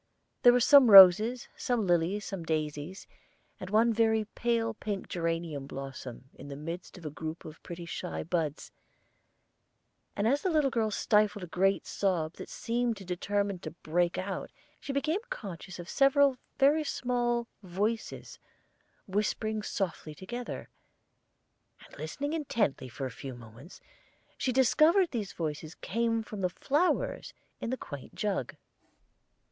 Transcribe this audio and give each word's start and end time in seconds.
There 0.41 0.51
were 0.51 0.59
some 0.59 0.89
roses, 0.89 1.47
some 1.55 1.85
lilies, 1.85 2.25
some 2.25 2.43
daisies, 2.43 3.05
and 3.59 3.69
one 3.69 3.93
very 3.93 4.25
pale 4.33 4.73
pink 4.73 5.07
geranium 5.07 5.67
blossom 5.67 6.31
in 6.33 6.47
the 6.47 6.55
midst 6.55 6.97
of 6.97 7.05
a 7.05 7.11
group 7.11 7.45
of 7.45 7.61
pretty 7.61 7.85
shy 7.85 8.23
buds; 8.23 8.71
and 10.15 10.27
as 10.27 10.41
the 10.41 10.49
little 10.49 10.71
girl 10.71 10.89
stifled 10.89 11.43
a 11.43 11.45
great 11.45 11.85
sob 11.85 12.33
that 12.37 12.49
seemed 12.49 12.95
determined 12.95 13.61
to 13.61 13.69
break 13.69 14.17
out, 14.17 14.51
she 14.79 14.91
became 14.91 15.19
conscious 15.29 15.77
of 15.77 15.87
several 15.87 16.35
very 16.57 16.83
small 16.83 17.47
voices 17.61 18.39
whispering 19.05 19.61
softly 19.61 20.15
together; 20.15 20.67
and 21.85 21.95
listening 21.99 22.33
intently 22.33 22.89
for 22.89 23.05
a 23.05 23.11
few 23.11 23.35
moments, 23.35 23.79
she 24.35 24.51
discovered 24.51 25.11
these 25.11 25.33
voices 25.33 25.75
came 25.75 26.23
from 26.23 26.41
the 26.41 26.49
flowers 26.49 27.35
in 27.59 27.69
the 27.69 27.77
quaint 27.77 28.15
jug. 28.15 28.55